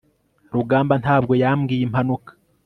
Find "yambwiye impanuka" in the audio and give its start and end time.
1.43-2.31